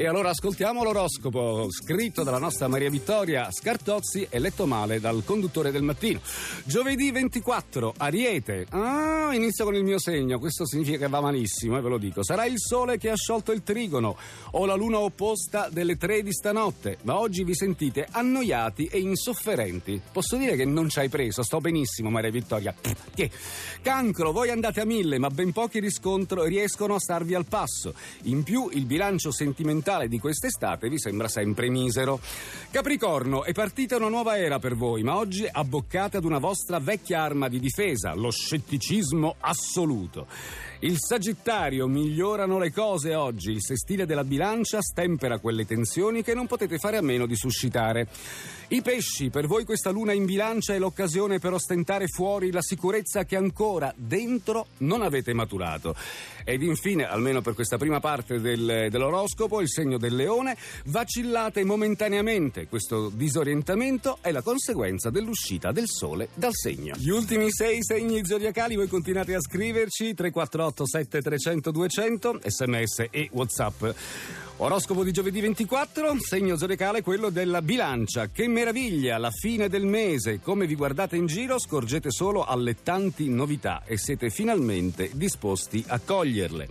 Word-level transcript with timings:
E 0.00 0.06
allora 0.06 0.30
ascoltiamo 0.30 0.82
l'oroscopo 0.82 1.66
scritto 1.70 2.22
dalla 2.22 2.38
nostra 2.38 2.68
Maria 2.68 2.88
Vittoria 2.88 3.50
Scartozzi 3.50 4.26
e 4.30 4.38
letto 4.38 4.64
male 4.64 4.98
dal 4.98 5.22
conduttore 5.26 5.70
del 5.70 5.82
mattino. 5.82 6.22
Giovedì 6.64 7.10
24, 7.10 7.92
Ariete. 7.98 8.64
Ah, 8.70 9.28
inizio 9.34 9.66
con 9.66 9.74
il 9.74 9.84
mio 9.84 9.98
segno, 9.98 10.38
questo 10.38 10.64
significa 10.64 10.96
che 10.96 11.08
va 11.08 11.20
malissimo, 11.20 11.76
eh, 11.76 11.82
ve 11.82 11.88
lo 11.90 11.98
dico. 11.98 12.24
Sarà 12.24 12.46
il 12.46 12.54
sole 12.56 12.96
che 12.96 13.10
ha 13.10 13.14
sciolto 13.14 13.52
il 13.52 13.62
trigono 13.62 14.16
o 14.52 14.64
la 14.64 14.74
luna 14.74 15.00
opposta 15.00 15.68
delle 15.70 15.98
tre 15.98 16.22
di 16.22 16.32
stanotte, 16.32 16.96
ma 17.02 17.18
oggi 17.18 17.44
vi 17.44 17.54
sentite 17.54 18.08
annoiati 18.10 18.86
e 18.86 19.00
insofferenti. 19.00 20.00
Posso 20.10 20.38
dire 20.38 20.56
che 20.56 20.64
non 20.64 20.88
ci 20.88 21.00
hai 21.00 21.10
preso, 21.10 21.42
sto 21.42 21.60
benissimo 21.60 22.08
Maria 22.08 22.30
Vittoria. 22.30 22.74
Che? 23.14 23.30
Cancro, 23.82 24.32
voi 24.32 24.48
andate 24.48 24.80
a 24.80 24.86
mille, 24.86 25.18
ma 25.18 25.28
ben 25.28 25.52
pochi 25.52 25.78
riscontro 25.78 26.44
riescono 26.44 26.94
a 26.94 26.98
starvi 26.98 27.34
al 27.34 27.44
passo. 27.44 27.92
In 28.22 28.44
più 28.44 28.70
il 28.72 28.86
bilancio 28.86 29.30
sentimentale 29.30 29.88
di 30.08 30.18
quest'estate 30.18 30.88
vi 30.88 30.98
sembra 30.98 31.28
sempre 31.28 31.68
misero. 31.68 32.20
Capricorno, 32.70 33.44
è 33.44 33.52
partita 33.52 33.96
una 33.96 34.08
nuova 34.08 34.38
era 34.38 34.58
per 34.58 34.76
voi, 34.76 35.02
ma 35.02 35.16
oggi 35.16 35.48
abboccate 35.50 36.16
ad 36.16 36.24
una 36.24 36.38
vostra 36.38 36.78
vecchia 36.78 37.22
arma 37.22 37.48
di 37.48 37.58
difesa, 37.58 38.14
lo 38.14 38.30
scetticismo 38.30 39.36
assoluto. 39.40 40.26
Il 40.82 40.96
Sagittario 40.98 41.86
migliorano 41.86 42.58
le 42.58 42.72
cose 42.72 43.14
oggi, 43.14 43.50
il 43.50 43.60
sestile 43.60 44.06
della 44.06 44.24
bilancia 44.24 44.80
stempera 44.80 45.38
quelle 45.38 45.66
tensioni 45.66 46.22
che 46.22 46.32
non 46.32 46.46
potete 46.46 46.78
fare 46.78 46.96
a 46.96 47.02
meno 47.02 47.26
di 47.26 47.36
suscitare. 47.36 48.08
I 48.68 48.80
pesci, 48.80 49.28
per 49.28 49.46
voi 49.46 49.64
questa 49.64 49.90
luna 49.90 50.14
in 50.14 50.24
bilancia 50.24 50.72
è 50.72 50.78
l'occasione 50.78 51.38
per 51.38 51.52
ostentare 51.52 52.06
fuori 52.06 52.50
la 52.50 52.62
sicurezza 52.62 53.24
che 53.24 53.36
ancora 53.36 53.92
dentro 53.94 54.68
non 54.78 55.02
avete 55.02 55.34
maturato. 55.34 55.94
Ed 56.44 56.62
infine, 56.62 57.06
almeno 57.06 57.42
per 57.42 57.52
questa 57.52 57.76
prima 57.76 58.00
parte 58.00 58.40
del, 58.40 58.86
dell'oroscopo, 58.88 59.60
il 59.60 59.68
segno 59.68 59.98
del 59.98 60.16
leone, 60.16 60.56
vacillate 60.86 61.62
momentaneamente. 61.62 62.68
Questo 62.68 63.10
disorientamento 63.10 64.16
è 64.22 64.30
la 64.30 64.40
conseguenza 64.40 65.10
dell'uscita 65.10 65.72
del 65.72 65.88
sole 65.88 66.30
dal 66.32 66.54
segno. 66.54 66.94
Gli 66.96 67.10
ultimi 67.10 67.50
sei 67.50 67.80
segni 67.82 68.24
zodiacali 68.24 68.76
voi 68.76 68.88
continuate 68.88 69.34
a 69.34 69.40
scriverci 69.40 70.14
348 70.14 70.68
7300 70.72 71.70
200 71.70 72.40
sms 72.44 73.06
e 73.10 73.28
whatsapp. 73.32 73.84
Oroscopo 74.58 75.04
di 75.04 75.10
giovedì 75.10 75.40
24, 75.40 76.18
segno 76.20 76.56
zodiacale 76.56 77.02
quello 77.02 77.30
della 77.30 77.62
bilancia. 77.62 78.28
Che 78.28 78.46
meraviglia, 78.46 79.16
la 79.16 79.30
fine 79.30 79.68
del 79.68 79.86
mese. 79.86 80.40
Come 80.40 80.66
vi 80.66 80.74
guardate 80.74 81.16
in 81.16 81.26
giro 81.26 81.58
scorgete 81.58 82.10
solo 82.10 82.44
allettanti 82.44 83.30
novità 83.30 83.82
e 83.86 83.96
siete 83.96 84.28
finalmente 84.28 85.10
disposti 85.14 85.82
a 85.86 85.98
coglierle. 85.98 86.68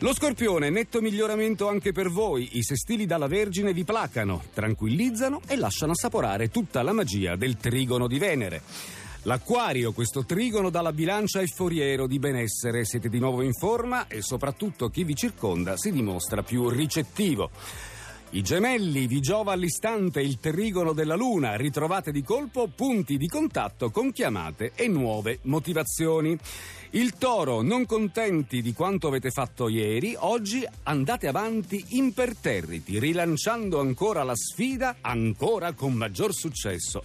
Lo 0.00 0.14
scorpione, 0.14 0.68
netto 0.70 1.00
miglioramento 1.00 1.68
anche 1.68 1.92
per 1.92 2.10
voi. 2.10 2.58
I 2.58 2.62
sestili 2.62 3.06
dalla 3.06 3.28
Vergine 3.28 3.72
vi 3.72 3.84
placano, 3.84 4.42
tranquillizzano 4.52 5.40
e 5.46 5.56
lasciano 5.56 5.92
assaporare 5.92 6.50
tutta 6.50 6.82
la 6.82 6.92
magia 6.92 7.34
del 7.34 7.56
trigono 7.56 8.06
di 8.06 8.18
Venere. 8.18 9.05
L'acquario, 9.26 9.90
questo 9.90 10.24
trigono 10.24 10.70
dalla 10.70 10.92
bilancia 10.92 11.40
è 11.40 11.46
foriero 11.46 12.06
di 12.06 12.20
benessere, 12.20 12.84
siete 12.84 13.08
di 13.08 13.18
nuovo 13.18 13.42
in 13.42 13.54
forma 13.54 14.06
e 14.06 14.22
soprattutto 14.22 14.88
chi 14.88 15.02
vi 15.02 15.16
circonda 15.16 15.76
si 15.76 15.90
dimostra 15.90 16.44
più 16.44 16.68
ricettivo. 16.68 17.50
I 18.30 18.42
gemelli 18.42 19.08
vi 19.08 19.18
giova 19.18 19.50
all'istante 19.50 20.20
il 20.20 20.38
trigono 20.38 20.92
della 20.92 21.16
luna, 21.16 21.56
ritrovate 21.56 22.12
di 22.12 22.22
colpo 22.22 22.68
punti 22.68 23.16
di 23.16 23.26
contatto 23.26 23.90
con 23.90 24.12
chiamate 24.12 24.70
e 24.76 24.86
nuove 24.86 25.40
motivazioni. 25.42 26.38
Il 26.90 27.14
toro, 27.18 27.62
non 27.62 27.84
contenti 27.84 28.62
di 28.62 28.72
quanto 28.74 29.08
avete 29.08 29.30
fatto 29.30 29.68
ieri, 29.68 30.14
oggi 30.16 30.64
andate 30.84 31.26
avanti 31.26 31.84
imperterriti, 31.96 33.00
rilanciando 33.00 33.80
ancora 33.80 34.22
la 34.22 34.36
sfida, 34.36 34.98
ancora 35.00 35.72
con 35.72 35.94
maggior 35.94 36.32
successo. 36.32 37.02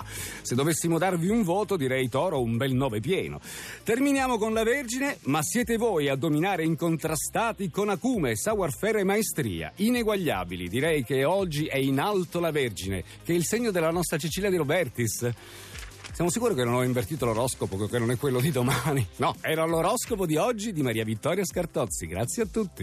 Eh, 0.00 0.42
se 0.42 0.54
dovessimo 0.54 0.98
darvi 0.98 1.28
un 1.28 1.42
voto, 1.42 1.76
direi 1.76 2.08
toro 2.08 2.40
un 2.40 2.56
bel 2.56 2.72
nove 2.72 3.00
pieno. 3.00 3.40
Terminiamo 3.82 4.38
con 4.38 4.52
la 4.52 4.62
Vergine, 4.62 5.18
ma 5.22 5.42
siete 5.42 5.76
voi 5.76 6.08
a 6.08 6.16
dominare 6.16 6.64
incontrastati 6.64 7.70
con 7.70 7.88
acume, 7.88 8.36
savoir-faire 8.36 9.00
e 9.00 9.04
maestria, 9.04 9.72
ineguagliabili. 9.76 10.68
Direi 10.68 11.04
che 11.04 11.24
oggi 11.24 11.66
è 11.66 11.78
in 11.78 11.98
alto 11.98 12.40
la 12.40 12.50
Vergine, 12.50 13.04
che 13.24 13.32
è 13.32 13.36
il 13.36 13.44
segno 13.44 13.70
della 13.70 13.90
nostra 13.90 14.18
Cecilia 14.18 14.50
di 14.50 14.56
Robertis. 14.56 15.30
Siamo 16.12 16.30
sicuri 16.30 16.54
che 16.54 16.64
non 16.64 16.74
ho 16.74 16.82
invertito 16.82 17.24
l'oroscopo, 17.24 17.86
che 17.86 17.98
non 17.98 18.10
è 18.10 18.18
quello 18.18 18.38
di 18.38 18.50
domani? 18.50 19.06
No, 19.16 19.34
era 19.40 19.64
l'oroscopo 19.64 20.26
di 20.26 20.36
oggi 20.36 20.72
di 20.72 20.82
Maria 20.82 21.04
Vittoria 21.04 21.42
Scartozzi. 21.42 22.06
Grazie 22.06 22.42
a 22.42 22.46
tutti. 22.46 22.80